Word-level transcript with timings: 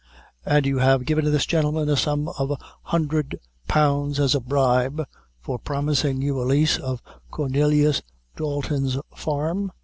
"And 0.47 0.65
you 0.65 0.79
have 0.79 1.05
given 1.05 1.25
this 1.25 1.45
gentleman 1.45 1.85
the 1.87 1.95
sum 1.95 2.27
of 2.29 2.49
a 2.49 2.57
hundred 2.85 3.39
pounds, 3.67 4.19
as 4.19 4.33
a 4.33 4.39
bribe, 4.39 5.03
for 5.39 5.59
promising 5.59 6.23
you 6.23 6.41
a 6.41 6.43
lease 6.43 6.79
of 6.79 7.03
Cornelius 7.29 8.01
Dalton's 8.35 8.97
farm?" 9.15 9.71